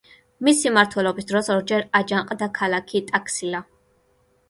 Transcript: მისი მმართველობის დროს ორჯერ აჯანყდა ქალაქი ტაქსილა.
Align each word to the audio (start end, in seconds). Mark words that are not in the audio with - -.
მისი 0.47 0.71
მმართველობის 0.73 1.27
დროს 1.33 1.51
ორჯერ 1.57 1.87
აჯანყდა 2.01 2.51
ქალაქი 2.59 3.07
ტაქსილა. 3.15 3.65